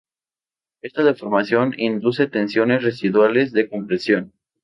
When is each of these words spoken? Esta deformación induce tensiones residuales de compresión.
Esta 0.81 1.03
deformación 1.03 1.75
induce 1.77 2.25
tensiones 2.25 2.81
residuales 2.81 3.51
de 3.53 3.69
compresión. 3.69 4.33